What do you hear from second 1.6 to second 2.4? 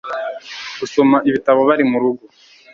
bari murugo